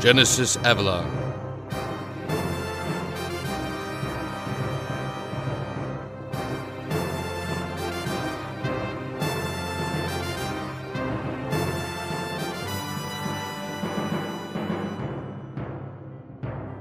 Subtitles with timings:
[0.00, 1.04] Genesis Avalon.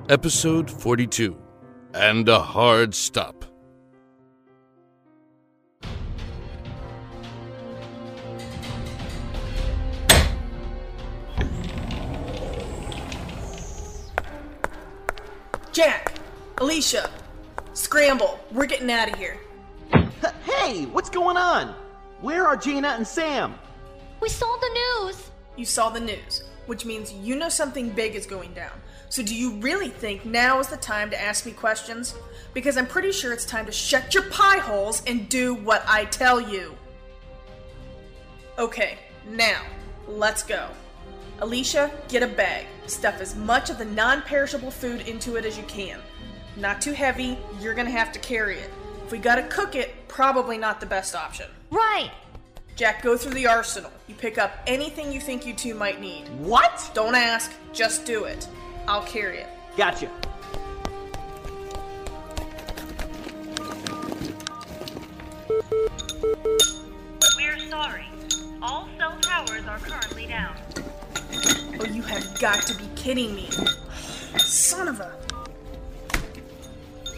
[0.07, 1.35] Episode 42
[1.93, 3.48] And a Hard Stop.
[16.59, 17.09] Alicia,
[17.73, 18.37] scramble.
[18.51, 19.39] We're getting out of here.
[20.43, 21.73] Hey, what's going on?
[22.19, 23.55] Where are Jaina and Sam?
[24.19, 25.31] We saw the news.
[25.55, 28.73] You saw the news, which means you know something big is going down.
[29.07, 32.13] So, do you really think now is the time to ask me questions?
[32.53, 36.05] Because I'm pretty sure it's time to shut your pie holes and do what I
[36.05, 36.75] tell you.
[38.57, 38.97] Okay,
[39.29, 39.61] now,
[40.09, 40.67] let's go.
[41.39, 42.65] Alicia, get a bag.
[42.87, 46.01] Stuff as much of the non perishable food into it as you can.
[46.59, 48.69] Not too heavy, you're gonna have to carry it.
[49.05, 51.45] If we gotta cook it, probably not the best option.
[51.71, 52.11] Right.
[52.75, 53.91] Jack, go through the arsenal.
[54.07, 56.27] You pick up anything you think you two might need.
[56.39, 56.91] What?
[56.93, 58.45] Don't ask, just do it.
[58.89, 59.47] I'll carry it.
[59.77, 60.09] Gotcha.
[67.37, 68.05] We're sorry.
[68.61, 70.57] All cell towers are currently down.
[71.79, 73.49] Oh, you have got to be kidding me.
[74.39, 75.28] Son of a.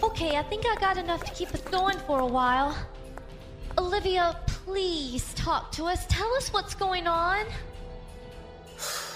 [0.03, 2.75] Okay, I think I got enough to keep us going for a while.
[3.77, 6.05] Olivia, please talk to us.
[6.07, 7.45] Tell us what's going on.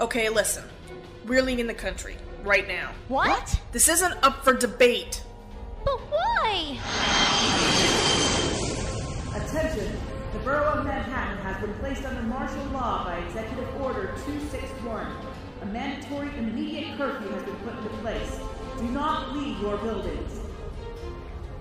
[0.00, 0.62] Okay, listen.
[1.26, 2.92] We're leaving the country right now.
[3.08, 3.60] What?
[3.72, 5.24] This isn't up for debate.
[5.84, 6.78] But why?
[9.34, 9.92] Attention!
[10.34, 15.06] The Borough of Manhattan has been placed under martial law by Executive Order 261.
[15.72, 18.40] Mandatory immediate curfew has been put into place.
[18.78, 20.40] Do not leave your buildings.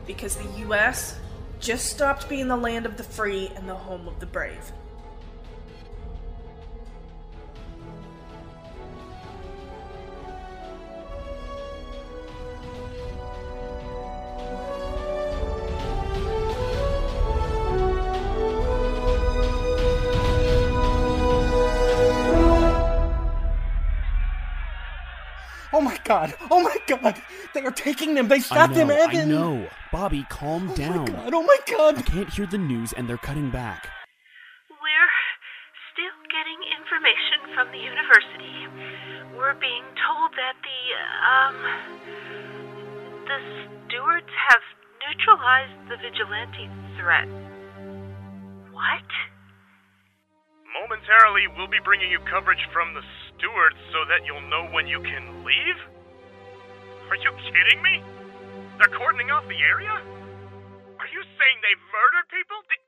[0.05, 1.19] Because the U.S.
[1.59, 4.71] just stopped being the land of the free and the home of the brave.
[26.07, 26.33] God!
[26.49, 27.21] Oh my god!
[27.53, 28.27] They are taking them!
[28.27, 29.21] They I stopped know, him, Evan!
[29.21, 29.69] I know.
[29.91, 30.99] Bobby, calm Oh down.
[30.99, 31.33] my god!
[31.33, 31.97] Oh my god!
[31.97, 33.89] I can't hear the news and they're cutting back.
[34.71, 35.15] We're
[35.91, 38.57] still getting information from the university.
[39.35, 40.79] We're being told that the,
[41.27, 41.57] um.
[43.27, 43.39] The
[43.91, 44.63] stewards have
[45.03, 47.27] neutralized the vigilante threat.
[48.71, 49.09] What?
[50.71, 53.03] Momentarily, we'll be bringing you coverage from the
[53.35, 55.75] stewards so that you'll know when you can leave?
[57.07, 58.03] Are you kidding me?
[58.75, 59.95] They're cordoning off the area?
[59.95, 62.59] Are you saying they murdered people?
[62.67, 62.81] Did,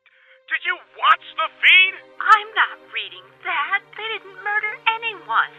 [0.51, 1.93] did you watch the feed?
[2.19, 3.79] I'm not reading that.
[3.95, 5.51] They didn't murder anyone.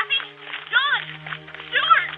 [0.00, 0.22] Abby,
[0.72, 1.02] John,
[1.68, 2.12] Stewart.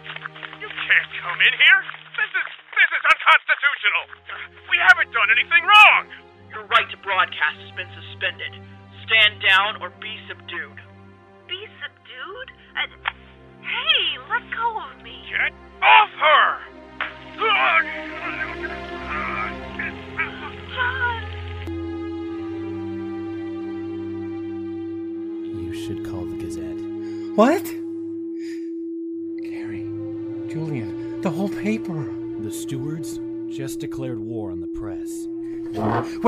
[0.63, 1.81] You can't come in here.
[2.15, 2.47] This is
[2.79, 4.05] this is unconstitutional.
[4.71, 6.03] We haven't done anything wrong.
[6.55, 8.55] Your right to broadcast has been suspended.
[9.11, 9.91] Stand down or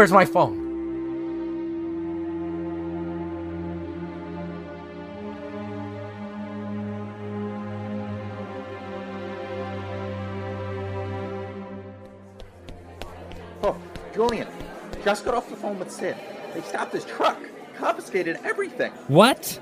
[0.04, 0.60] Where's my phone?
[13.62, 13.80] Oh,
[14.12, 14.46] Julian,
[15.02, 16.14] just got off the phone with Sid.
[16.52, 17.38] They stopped his truck,
[17.78, 18.92] confiscated everything.
[19.08, 19.58] What?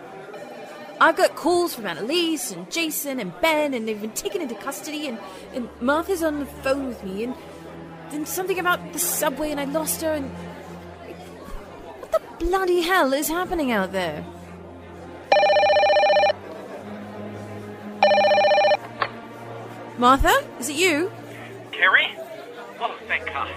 [1.01, 5.07] I've got calls from Annalise and Jason and Ben, and they've been taken into custody,
[5.07, 5.21] and,
[5.55, 7.37] and Martha's on the phone with me, and
[8.13, 10.31] then something about the subway, and I lost her, and.
[12.01, 14.25] What the bloody hell is happening out there?
[19.99, 20.33] Martha?
[20.59, 21.11] Is it you?
[21.71, 22.15] Carrie?
[22.81, 23.51] Oh, thank God.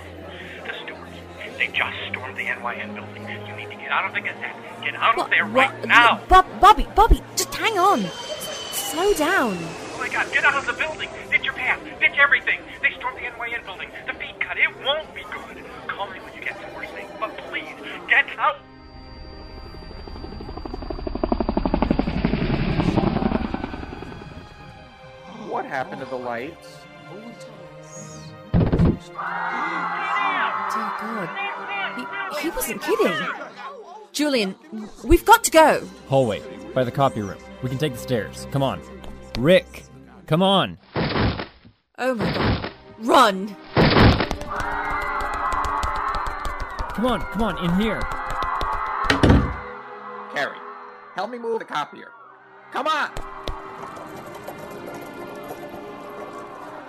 [0.66, 1.12] The stewards.
[1.58, 3.24] They just stormed the NYN building.
[3.48, 4.56] You need to get out of the Gazette.
[4.84, 6.22] Get out of there right what- now.
[6.28, 8.02] Bob, Bobby, Bobby, just hang on.
[8.72, 9.58] Slow down.
[9.94, 11.10] Oh my God, get out of the building.
[11.32, 11.80] Ditch your path.
[12.00, 12.60] Ditch everything.
[12.82, 13.90] They stormed the NYN building.
[14.06, 14.14] The
[14.54, 15.66] it won't be good.
[15.88, 17.68] Call me when you get to worse things, but please,
[18.08, 18.58] get out.
[25.50, 26.78] What happened to the lights?
[28.54, 28.62] Dear
[31.02, 31.30] God.
[31.98, 32.06] He,
[32.42, 33.14] he wasn't kidding.
[34.12, 34.56] Julian,
[35.04, 35.88] we've got to go.
[36.08, 36.42] Hallway,
[36.74, 37.38] by the copy room.
[37.62, 38.48] We can take the stairs.
[38.52, 38.82] Come on.
[39.38, 39.84] Rick,
[40.28, 40.78] come on.
[41.98, 42.72] Oh my god.
[43.00, 43.56] Run!
[46.96, 48.00] Come on, come on, in here.
[50.34, 50.58] Carrie,
[51.14, 52.12] help me move the copier.
[52.72, 53.12] Come on!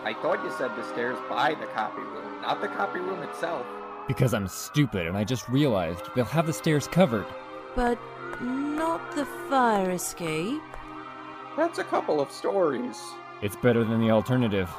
[0.04, 3.66] I thought you said the stairs by the copy room, not the copy room itself.
[4.06, 7.26] Because I'm stupid and I just realized they'll have the stairs covered.
[7.74, 7.98] But
[8.40, 10.62] not the fire escape.
[11.56, 13.02] That's a couple of stories.
[13.42, 14.70] It's better than the alternative.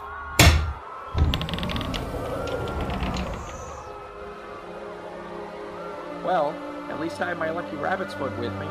[6.28, 6.54] Well,
[6.90, 8.68] at least I have my lucky rabbit's foot with me.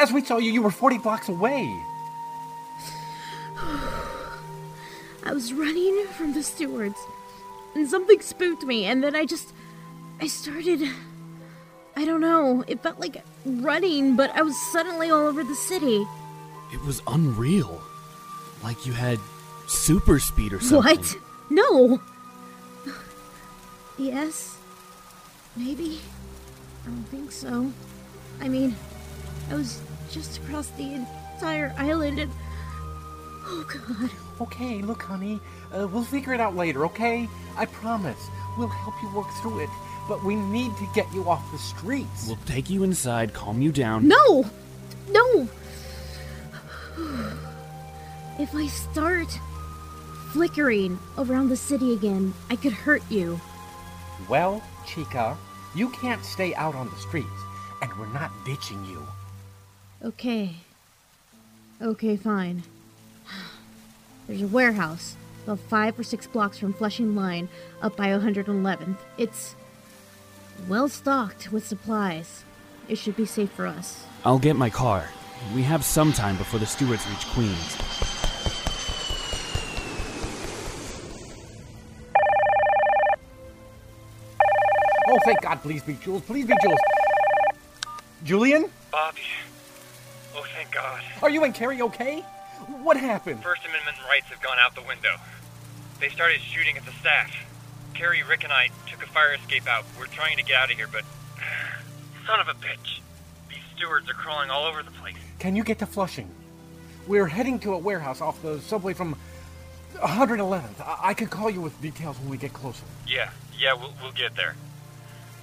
[0.00, 1.78] Last we saw you, you were 40 blocks away.
[5.22, 6.96] I was running from the stewards,
[7.74, 9.52] and something spooked me, and then I just.
[10.18, 10.88] I started.
[11.96, 12.64] I don't know.
[12.66, 16.06] It felt like running, but I was suddenly all over the city.
[16.72, 17.82] It was unreal.
[18.64, 19.18] Like you had
[19.68, 20.96] super speed or something.
[20.96, 21.14] What?
[21.50, 22.00] No!
[23.98, 24.56] Yes?
[25.56, 26.00] Maybe?
[26.84, 27.70] I don't think so.
[28.40, 28.74] I mean,
[29.50, 29.80] I was
[30.10, 32.32] just across the entire island and.
[33.44, 34.10] Oh god.
[34.40, 35.40] Okay, look, honey,
[35.74, 37.28] uh, we'll figure it out later, okay?
[37.56, 38.28] I promise.
[38.56, 39.68] We'll help you work through it,
[40.08, 42.26] but we need to get you off the streets.
[42.26, 44.08] We'll take you inside, calm you down.
[44.08, 44.48] No!
[45.10, 45.48] No!
[48.38, 49.28] If I start
[50.32, 53.38] flickering around the city again, I could hurt you.
[54.28, 55.36] Well, Chica,
[55.74, 57.28] you can't stay out on the streets,
[57.82, 59.06] and we're not ditching you.
[60.02, 60.56] Okay.
[61.82, 62.62] Okay, fine.
[64.26, 67.48] There's a warehouse about five or six blocks from Flushing Line
[67.82, 68.96] up by 111th.
[69.18, 69.54] It's
[70.68, 72.44] well stocked with supplies.
[72.88, 74.04] It should be safe for us.
[74.24, 75.08] I'll get my car.
[75.54, 77.76] We have some time before the stewards reach Queens.
[85.08, 86.78] Oh, thank God, please be Jules, please be Jules.
[88.22, 88.70] Julian?
[88.92, 89.20] Bobby.
[90.70, 91.02] God.
[91.22, 92.20] Are you and Carrie okay?
[92.82, 93.42] What happened?
[93.42, 95.16] First Amendment rights have gone out the window.
[95.98, 97.30] They started shooting at the staff.
[97.94, 99.84] Carrie, Rick, and I took a fire escape out.
[99.98, 101.04] We're trying to get out of here, but.
[102.26, 103.00] Son of a bitch.
[103.48, 105.16] These stewards are crawling all over the place.
[105.38, 106.30] Can you get to Flushing?
[107.06, 109.16] We're heading to a warehouse off the subway from
[109.96, 110.80] 111th.
[110.80, 112.84] I, I could call you with details when we get closer.
[113.06, 114.54] Yeah, yeah, we'll, we'll get there.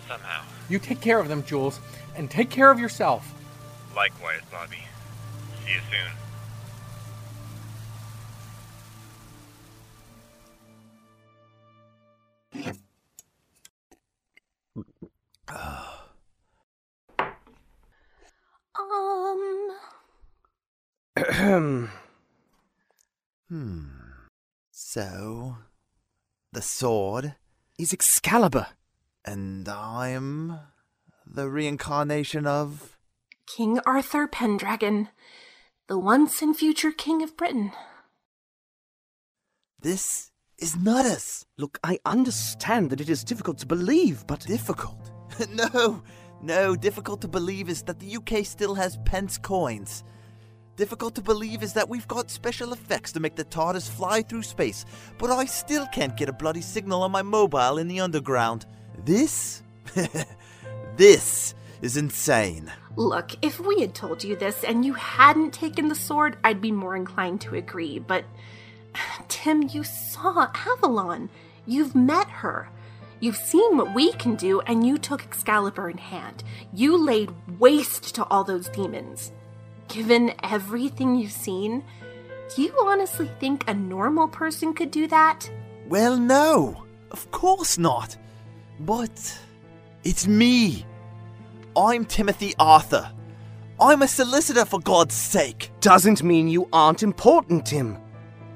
[0.08, 0.44] Somehow.
[0.70, 1.80] You take care of them, Jules,
[2.16, 3.34] and take care of yourself.
[3.96, 4.78] Likewise, Bobby.
[5.68, 6.12] See you soon.
[21.20, 21.90] Um.
[23.50, 23.86] Hmm.
[24.80, 25.58] So,
[26.54, 27.36] the sword
[27.78, 28.68] is Excalibur.
[29.26, 30.60] And I'm
[31.26, 32.98] the reincarnation of.
[33.46, 35.10] King Arthur Pendragon,
[35.88, 37.72] the once and future King of Britain.
[39.82, 41.46] This is nutters.
[41.58, 44.42] Look, I understand that it is difficult to believe, but.
[44.42, 45.12] Difficult?
[45.54, 46.04] no,
[46.42, 50.04] no, difficult to believe is that the UK still has pence coins.
[50.76, 54.44] Difficult to believe is that we've got special effects to make the TARDIS fly through
[54.44, 54.86] space,
[55.18, 58.66] but I still can't get a bloody signal on my mobile in the underground.
[59.06, 59.64] This?
[60.98, 62.72] this is insane.
[62.96, 66.72] Look, if we had told you this and you hadn't taken the sword, I'd be
[66.72, 68.26] more inclined to agree, but.
[69.28, 71.30] Tim, you saw Avalon.
[71.66, 72.70] You've met her.
[73.20, 76.44] You've seen what we can do, and you took Excalibur in hand.
[76.74, 79.32] You laid waste to all those demons.
[79.88, 81.84] Given everything you've seen,
[82.56, 85.50] do you honestly think a normal person could do that?
[85.88, 86.84] Well, no.
[87.10, 88.16] Of course not.
[88.80, 89.40] But
[90.04, 90.86] it's me.
[91.78, 93.08] I'm Timothy Arthur.
[93.80, 95.70] I'm a solicitor for God's sake.
[95.80, 98.00] Doesn't mean you aren't important, Tim.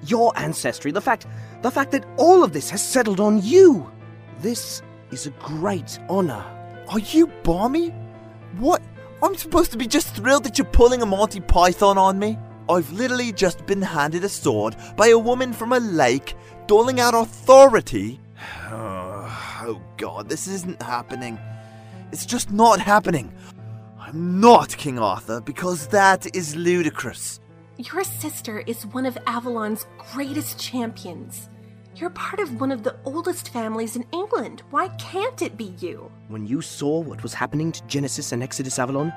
[0.07, 1.27] Your ancestry, the fact
[1.61, 3.91] the fact that all of this has settled on you.
[4.39, 6.43] This is a great honor.
[6.89, 7.89] Are you balmy?
[8.57, 8.81] What?
[9.21, 12.39] I'm supposed to be just thrilled that you're pulling a Monty Python on me?
[12.67, 16.33] I've literally just been handed a sword by a woman from a lake,
[16.65, 18.19] doling out authority.
[18.73, 21.37] Oh, oh, god, this isn't happening.
[22.11, 23.33] It's just not happening.
[23.99, 27.39] I'm not King Arthur because that is ludicrous.
[27.77, 31.49] Your sister is one of Avalon's greatest champions.
[31.95, 34.63] You're part of one of the oldest families in England.
[34.71, 36.11] Why can't it be you?
[36.27, 39.13] When you saw what was happening to Genesis and Exodus Avalon,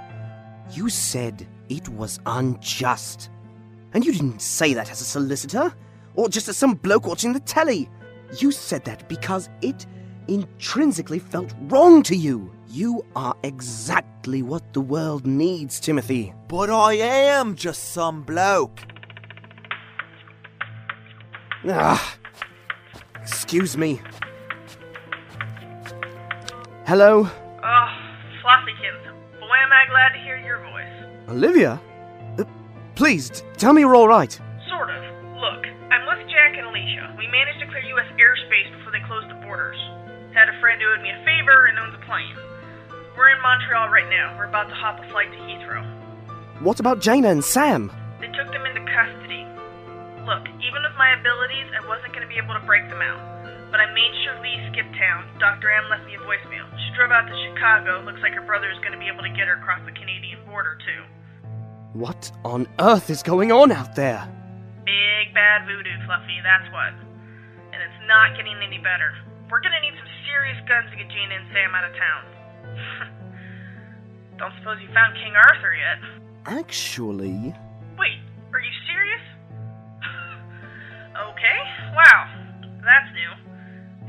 [0.71, 3.29] you said it was unjust.
[3.93, 5.75] And you didn't say that as a solicitor,
[6.15, 7.89] or just as some bloke watching the telly.
[8.39, 9.87] You said that because it
[10.29, 12.54] intrinsically felt wrong to you.
[12.75, 16.35] You are exactly what the world needs, Timothy.
[16.49, 18.81] But I am just some bloke.
[21.69, 22.17] Ah,
[23.23, 24.01] excuse me.
[26.87, 27.25] Hello,
[27.63, 27.89] Oh,
[28.43, 29.05] Flossykins.
[29.39, 31.29] Boy, am I glad to hear your voice.
[31.31, 31.81] Olivia?
[32.39, 32.45] Uh,
[32.97, 34.33] please, t- tell me you're all right.
[34.69, 35.01] Sort of.
[35.39, 35.63] Look,
[35.95, 37.15] I'm with Jack and Alicia.
[37.17, 38.11] We managed to clear U.S.
[38.19, 39.79] airspace before they closed the borders.
[40.35, 42.35] Had a friend who owed me a favor and owns a plane.
[43.17, 44.35] We're in Montreal right now.
[44.37, 45.87] We're about to hop a flight to Heathrow.
[46.61, 47.91] What about Jaina and Sam?
[48.19, 49.47] They took them into custody.
[50.27, 53.23] Look, even with my abilities, I wasn't going to be able to break them out.
[53.71, 55.27] But I made sure Lee skipped town.
[55.39, 55.71] Dr.
[55.71, 56.67] M left me a voicemail.
[56.75, 58.03] She drove out to Chicago.
[58.03, 60.43] Looks like her brother is going to be able to get her across the Canadian
[60.47, 61.03] border, too.
[61.95, 64.27] What on earth is going on out there?
[64.83, 66.91] Big bad voodoo, Fluffy, that's what.
[67.71, 69.15] And it's not getting any better.
[69.51, 72.34] We're gonna need some serious guns to get Jaina and Sam out of town.
[74.39, 75.99] Don't suppose you found King Arthur yet?
[76.47, 77.55] Actually,
[77.99, 78.21] Wait,
[78.53, 79.25] are you serious?
[81.31, 81.59] okay,
[81.95, 82.29] wow,
[82.83, 83.33] that's new.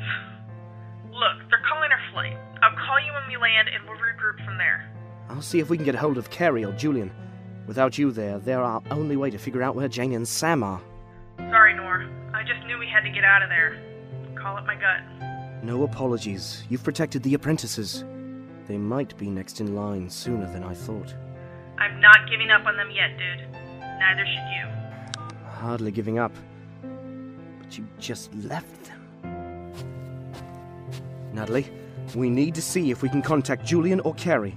[1.13, 2.37] Look, they're calling our flight.
[2.61, 4.89] I'll call you when we land and we'll regroup from there.
[5.29, 7.11] I'll see if we can get a hold of Carrie or Julian.
[7.67, 10.81] Without you there, they're our only way to figure out where Jaina and Sam are.
[11.37, 12.07] Sorry, Noir.
[12.33, 13.79] I just knew we had to get out of there.
[14.35, 15.63] Call it my gut.
[15.63, 16.63] No apologies.
[16.69, 18.03] You've protected the apprentices.
[18.67, 21.13] They might be next in line sooner than I thought.
[21.77, 23.47] I'm not giving up on them yet, dude.
[23.99, 24.65] Neither should you.
[25.45, 26.33] Hardly giving up.
[27.61, 29.71] But you just left them.
[31.33, 31.69] Natalie,
[32.15, 34.55] we need to see if we can contact Julian or Carrie.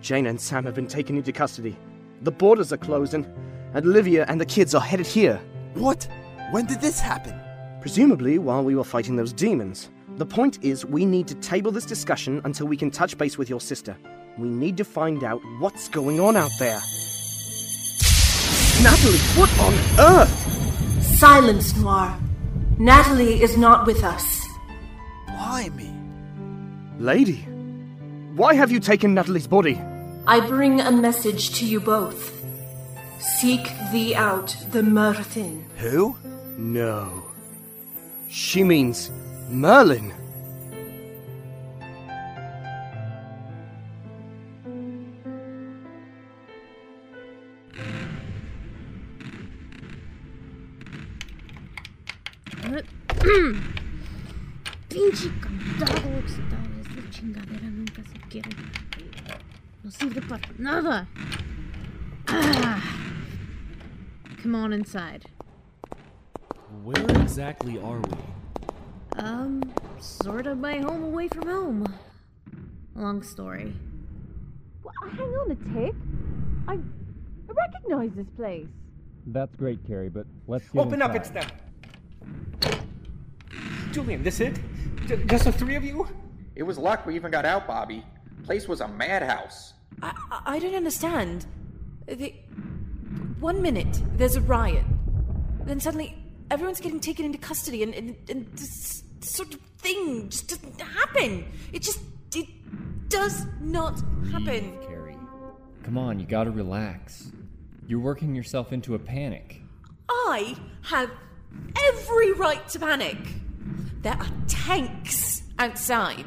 [0.00, 1.76] Jaina and Sam have been taken into custody.
[2.22, 3.26] The borders are closing,
[3.74, 5.40] and Olivia and the kids are headed here.
[5.74, 6.06] What?
[6.50, 7.38] When did this happen?
[7.80, 9.88] Presumably while we were fighting those demons.
[10.16, 13.48] The point is, we need to table this discussion until we can touch base with
[13.48, 13.96] your sister.
[14.38, 16.80] We need to find out what's going on out there.
[18.82, 21.02] Natalie, what on earth?
[21.18, 22.18] Silence, Noir.
[22.78, 24.46] Natalie is not with us.
[25.26, 25.90] Why me?
[26.98, 27.46] Lady,
[28.34, 29.80] why have you taken Natalie's body?
[30.26, 32.42] I bring a message to you both.
[33.18, 35.64] Seek thee out the Myrddin.
[35.76, 36.16] Who?
[36.56, 37.24] No.
[38.28, 39.10] She means
[39.50, 40.12] Merlin.
[54.88, 56.70] Pinche candado oxidado.
[56.80, 58.50] Esta chingadera nunca se quiere.
[59.82, 61.08] No sirve para nada.
[62.28, 62.80] Ah.
[64.42, 65.26] Come on inside.
[66.84, 68.39] Where exactly are we?
[69.20, 69.62] Um,
[69.98, 71.94] sort of my home away from home.
[72.94, 73.74] Long story.
[75.02, 75.94] Hang on a tick.
[76.66, 78.66] I, I recognize this place.
[79.26, 81.46] That's great, Carrie, but let's get Open up, it's them.
[83.92, 84.58] Julian, this it?
[85.06, 86.08] J- just the three of you?
[86.54, 88.02] It was luck we even got out, Bobby.
[88.44, 89.74] Place was a madhouse.
[90.02, 91.44] I, I, I don't understand.
[92.06, 92.34] The,
[93.38, 94.84] one minute, there's a riot.
[95.64, 96.16] Then suddenly,
[96.50, 101.46] everyone's getting taken into custody, and, and, and this sort of thing just doesn't happen.
[101.72, 102.00] It just.
[102.34, 102.46] It
[103.08, 104.00] does not
[104.30, 104.78] happen.
[104.86, 105.16] Carrie.
[105.82, 107.32] Come on, you gotta relax.
[107.88, 109.60] You're working yourself into a panic.
[110.08, 111.10] I have
[111.88, 113.18] every right to panic.
[114.02, 116.26] There are tanks outside.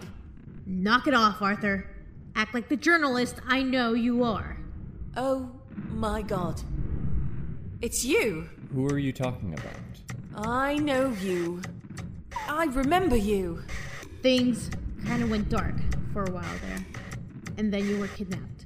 [0.65, 1.89] Knock it off, Arthur.
[2.35, 4.57] Act like the journalist I know you are.
[5.15, 5.51] Oh
[5.89, 6.62] my god.
[7.81, 8.50] It's you.
[8.73, 10.47] Who are you talking about?
[10.47, 11.62] I know you.
[12.48, 13.62] I remember you.
[14.22, 14.70] Things
[15.06, 15.75] kind of went dark
[16.12, 16.86] for a while there.
[17.58, 18.66] And then you were kidnapped.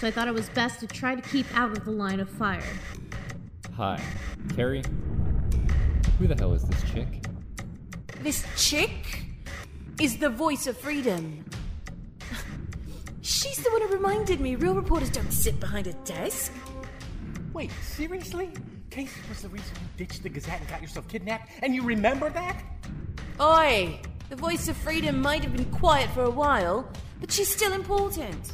[0.00, 2.28] So I thought it was best to try to keep out of the line of
[2.28, 2.62] fire.
[3.76, 4.02] Hi,
[4.54, 4.82] Carrie.
[6.18, 7.08] Who the hell is this chick?
[8.20, 9.24] This chick
[10.00, 11.44] is the voice of freedom.
[13.22, 16.52] She's the one who reminded me real reporters don't sit behind a desk.
[17.52, 18.50] Wait, seriously?
[18.90, 21.50] Casey was the reason you ditched the Gazette and got yourself kidnapped?
[21.62, 22.62] And you remember that?
[23.40, 24.00] Oi!
[24.28, 26.88] The voice of freedom might have been quiet for a while,
[27.20, 28.52] but she's still important.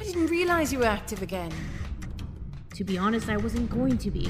[0.00, 1.52] I didn't realize you were active again.
[2.74, 4.28] To be honest, I wasn't going to be.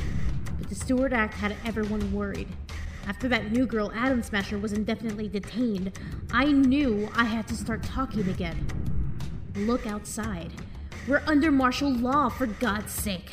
[0.58, 2.48] But the Stewart Act had everyone worried.
[3.06, 5.98] After that new girl, Adam Smasher, was indefinitely detained,
[6.32, 8.66] I knew I had to start talking again.
[9.54, 10.52] Look outside.
[11.08, 13.30] We're under martial law, for God's sake.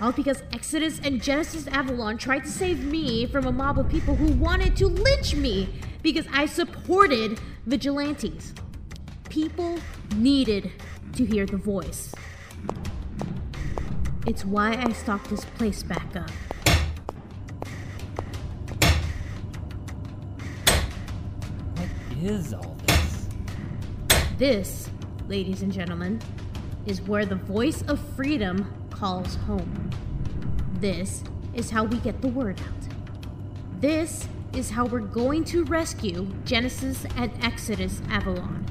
[0.00, 4.14] All because Exodus and Genesis Avalon tried to save me from a mob of people
[4.14, 5.68] who wanted to lynch me
[6.02, 8.54] because I supported vigilantes.
[9.28, 9.80] People
[10.14, 10.70] needed
[11.14, 12.14] to hear the voice.
[14.24, 16.30] It's why I stocked this place back up.
[21.74, 21.88] What
[22.22, 23.28] is all this?
[24.36, 24.90] This,
[25.26, 26.20] ladies and gentlemen,
[26.86, 29.90] is where the voice of freedom calls home.
[30.80, 31.22] This
[31.54, 33.80] is how we get the word out.
[33.80, 38.66] This is how we're going to rescue Genesis and Exodus Avalon.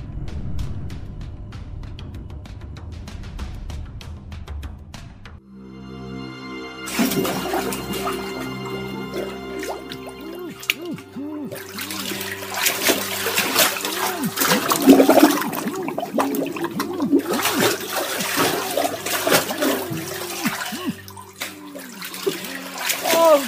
[23.29, 23.39] Oh,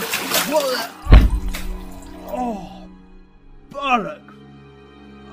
[0.50, 0.92] what?
[2.28, 2.70] Oh,
[3.72, 4.34] bollocks.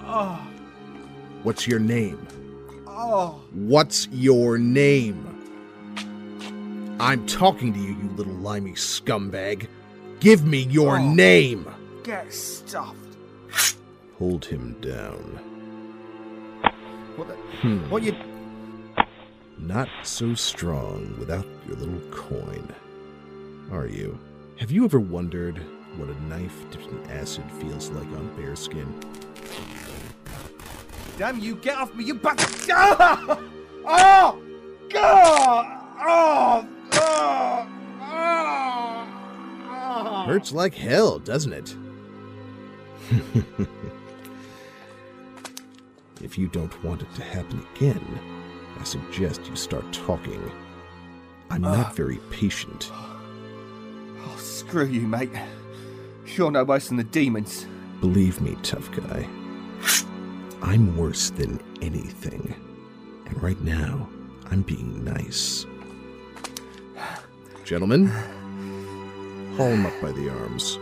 [0.04, 0.38] Oh,
[1.42, 2.28] What's your name?
[2.86, 3.40] oh.
[3.52, 5.24] What's your name?
[7.00, 9.66] I'm talking to you, you little limey scumbag.
[10.20, 11.12] Give me your Oh.
[11.12, 11.66] name.
[12.04, 13.16] Get stuffed.
[14.18, 15.40] Hold him down.
[17.16, 17.34] What the?
[17.34, 17.90] Hmm.
[17.90, 18.14] What you?
[19.58, 22.72] Not so strong without your little coin.
[23.72, 24.16] Are you?
[24.58, 25.58] Have you ever wondered
[25.96, 28.92] what a knife dipped in acid feels like on bare skin?
[31.18, 31.56] Damn you!
[31.56, 32.70] Get off me, you bastard!
[33.88, 33.88] Ah!
[33.88, 34.42] Oh!
[34.90, 35.66] God!
[36.00, 36.66] Oh!
[36.94, 37.66] Oh!
[38.02, 40.24] Oh!
[40.26, 41.76] Hurts like hell, doesn't it?
[46.20, 48.18] if you don't want it to happen again,
[48.80, 50.50] I suggest you start talking.
[51.50, 51.76] I'm Ah.
[51.76, 52.90] not very patient.
[54.66, 55.30] Screw you, mate.
[56.34, 57.66] You're no worse than the demons.
[58.00, 59.28] Believe me, tough guy.
[60.60, 62.52] I'm worse than anything.
[63.26, 64.08] And right now,
[64.50, 65.66] I'm being nice.
[67.64, 68.06] Gentlemen,
[69.56, 70.78] haul him up by the arms.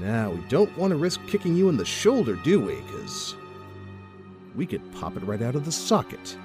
[0.00, 2.76] Now, we don't want to risk kicking you in the shoulder, do we?
[2.82, 3.34] Because
[4.54, 6.36] we could pop it right out of the socket.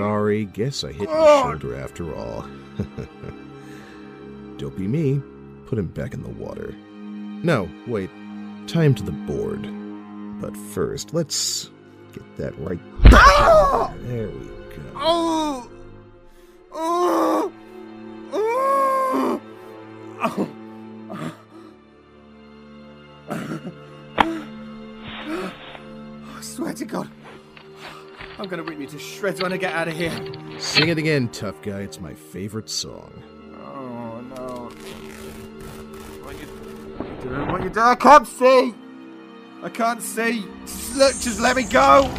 [0.00, 0.44] Sorry.
[0.46, 2.46] Guess I hit your shoulder after all.
[4.56, 5.20] Don't be me.
[5.66, 6.74] Put him back in the water.
[7.42, 8.10] No, wait.
[8.66, 9.68] Tie him to the board.
[10.40, 11.70] But first, let's
[12.12, 12.80] get that right.
[14.06, 14.82] There we go.
[14.96, 15.70] Oh!
[16.72, 17.52] Oh!
[18.32, 19.40] Oh!
[20.22, 20.48] Oh!
[26.36, 27.08] I swear to God,
[28.40, 30.10] I'm gonna rip you to shreds when I get out of here.
[30.58, 31.80] Sing it again, tough guy.
[31.80, 33.22] It's my favorite song.
[33.54, 34.70] Oh no!
[36.24, 36.46] What you
[37.20, 37.52] doing?
[37.52, 37.86] What you doing?
[37.86, 38.74] I can't see.
[39.62, 40.42] I can't see.
[40.96, 42.10] Look, just let me go.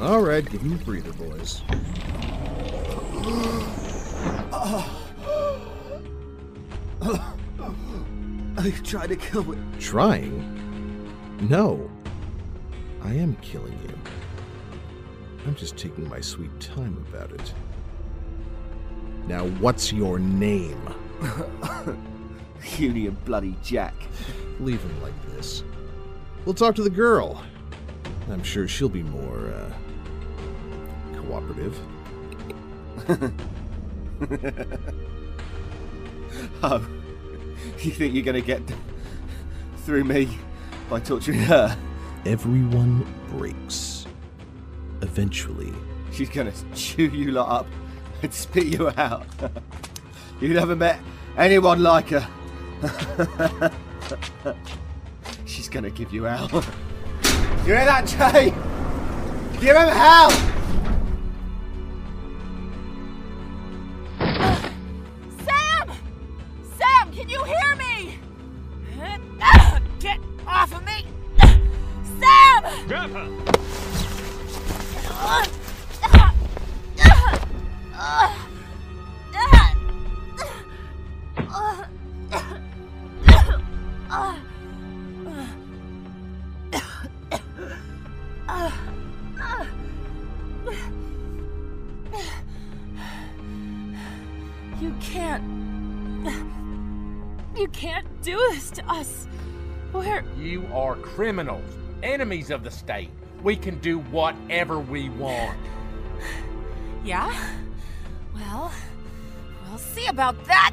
[0.00, 1.62] All right, give him a breather, boys.
[8.58, 9.58] I tried to kill me.
[9.80, 11.48] Trying?
[11.48, 11.90] No.
[13.02, 13.98] I am killing you.
[15.46, 17.54] I'm just taking my sweet time about it.
[19.26, 20.80] Now, what's your name?
[22.78, 23.94] Union bloody Jack.
[24.60, 25.64] Leave him like this.
[26.44, 27.42] We'll talk to the girl.
[28.30, 29.72] I'm sure she'll be more, uh,
[31.16, 31.78] cooperative.
[36.62, 36.86] oh,
[37.78, 38.62] you think you're gonna get
[39.84, 40.28] through me
[40.90, 41.76] by torturing her?
[42.26, 44.06] Everyone breaks.
[45.02, 45.72] Eventually.
[46.12, 47.66] She's gonna chew you lot up
[48.22, 49.26] and spit you out.
[50.40, 50.98] you never met
[51.36, 52.28] anyone like her.
[55.46, 56.64] She's gonna give you hell.
[57.66, 58.50] You hear that, Jay?
[59.60, 60.57] Give him hell!
[101.18, 101.64] Criminals,
[102.04, 103.10] enemies of the state.
[103.42, 105.58] We can do whatever we want.
[107.04, 107.34] Yeah?
[108.34, 108.72] Well,
[109.64, 110.70] we'll see about that.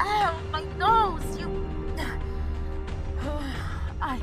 [0.00, 1.38] Ow, my nose!
[1.38, 1.66] You.
[4.00, 4.18] I.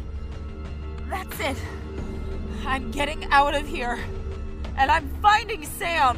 [1.09, 1.57] That's it.
[2.65, 3.99] I'm getting out of here.
[4.77, 6.17] And I'm finding Sam.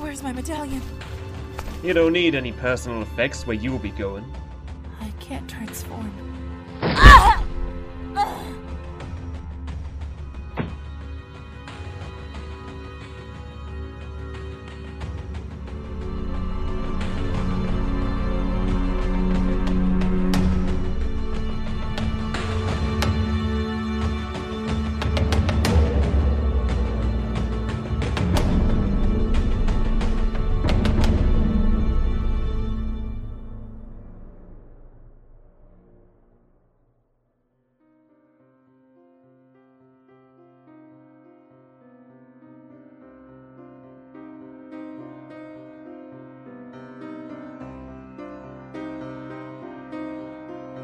[0.00, 0.80] Where's my medallion?
[1.82, 4.24] You don't need any personal effects where you will be going.
[4.98, 6.29] I can't transform.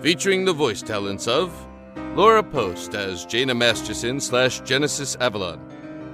[0.07, 1.53] Featuring the voice talents of
[2.15, 5.59] Laura Post as Jaina Masterson slash Genesis Avalon,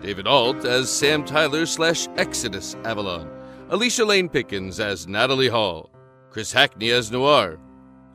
[0.00, 3.30] David Alt as Sam Tyler slash Exodus Avalon,
[3.68, 5.90] Alicia Lane Pickens as Natalie Hall,
[6.30, 7.58] Chris Hackney as Noir,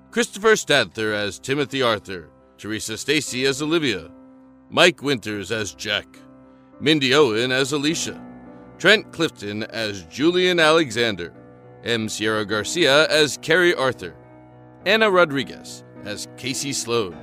[0.10, 4.10] Christopher Stadther as Timothy Arthur, Teresa Stacy as Olivia,
[4.72, 6.08] Mike Winters as Jack,
[6.80, 8.20] Mindy Owen as Alicia,
[8.80, 11.32] Trent Clifton as Julian Alexander,
[11.84, 12.10] M.
[12.10, 14.16] Sierra Garcia as Carrie Arthur,
[14.86, 17.18] Anna Rodriguez as Casey Sloan,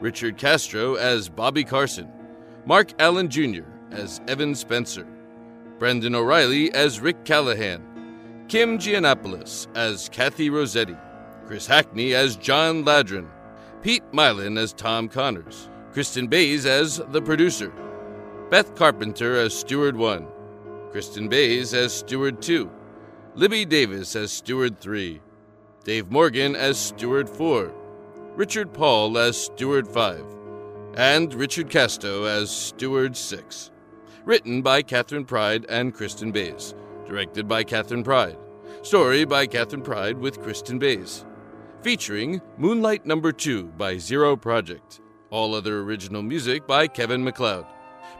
[0.00, 2.10] Richard Castro as Bobby Carson,
[2.64, 3.62] Mark Allen Jr.
[3.90, 5.06] as Evan Spencer,
[5.78, 10.96] Brendan O'Reilly as Rick Callahan, Kim Giannopoulos as Kathy Rossetti,
[11.46, 13.28] Chris Hackney as John Ladron,
[13.82, 17.72] Pete Mylan as Tom Connors, Kristen Bays as the producer,
[18.50, 20.26] Beth Carpenter as Steward 1,
[20.90, 22.70] Kristen Bays as Steward 2,
[23.34, 25.20] Libby Davis as Steward 3,
[25.86, 27.72] Dave Morgan as Steward 4,
[28.34, 30.20] Richard Paul as Steward 5,
[30.96, 33.70] and Richard Casto as Steward 6.
[34.24, 36.74] Written by Catherine Pride and Kristen Bays.
[37.06, 38.36] Directed by Catherine Pride.
[38.82, 41.24] Story by Catherine Pride with Kristen Bays.
[41.82, 45.00] Featuring Moonlight Number 2 by Zero Project.
[45.30, 47.64] All other original music by Kevin MacLeod.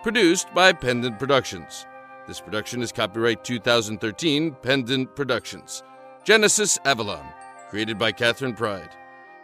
[0.05, 1.85] Produced by Pendant Productions.
[2.29, 5.83] This production is copyright 2013 Pendant Productions.
[6.23, 7.27] Genesis Avalon.
[7.69, 8.91] Created by Catherine Pride.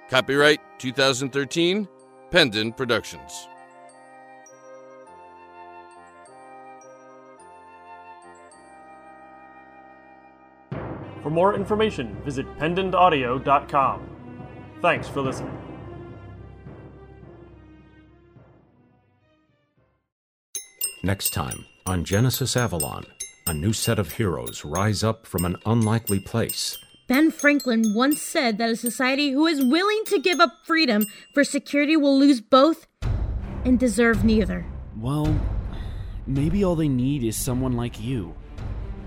[0.09, 1.89] Copyright 2013
[2.31, 3.49] Pendant Productions.
[11.23, 14.09] For more information, visit pendantaudio.com.
[14.81, 15.57] Thanks for listening.
[21.05, 23.05] Next time on Genesis Avalon,
[23.47, 26.79] a new set of heroes rise up from an unlikely place.
[27.12, 31.44] Ben Franklin once said that a society who is willing to give up freedom for
[31.44, 32.87] security will lose both
[33.66, 34.64] and deserve neither.
[34.96, 35.38] Well,
[36.27, 38.35] maybe all they need is someone like you.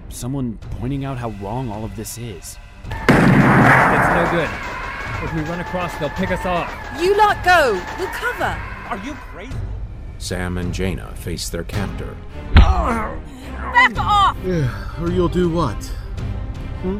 [0.09, 2.59] Someone pointing out how wrong all of this is.
[2.85, 4.49] It's no good.
[5.23, 6.71] If we run across, they'll pick us off.
[7.01, 7.73] You lot go.
[7.97, 8.55] We'll cover.
[8.87, 9.57] Are you crazy?
[10.19, 12.15] Sam and Jaina face their captor.
[12.53, 14.37] Back off!
[15.01, 15.83] or you'll do what?
[16.83, 16.99] Hmm?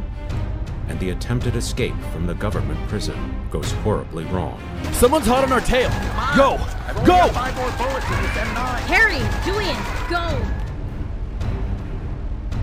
[0.88, 4.60] And the attempted escape from the government prison goes horribly wrong.
[4.92, 5.90] Someone's hot on our tail.
[6.36, 6.56] Go!
[7.04, 7.28] Go!
[8.86, 9.76] Harry, Julian,
[10.08, 10.66] go!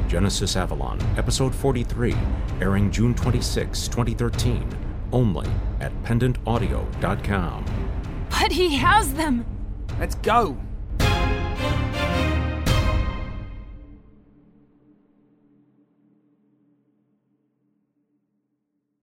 [0.07, 2.15] Genesis Avalon, Episode 43,
[2.61, 4.67] airing June 26, 2013,
[5.11, 7.65] only at pendantaudio.com.
[8.29, 9.45] But he has them.
[9.99, 10.57] Let's go.